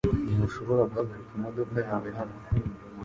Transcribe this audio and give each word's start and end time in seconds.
Ntushobora 0.35 0.81
guhagarika 0.89 1.31
imodoka 1.37 1.75
yawe 1.87 2.09
hano. 2.17 2.35